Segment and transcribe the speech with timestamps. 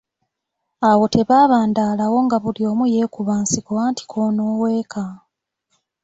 [0.89, 5.03] Awo tebaabandaalawo nga buli omu yeekuba nsiko anti k’onooweeka.